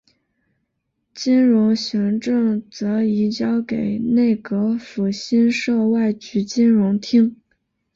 [1.13, 7.39] 金融行政则移交给内阁府新设外局金融厅。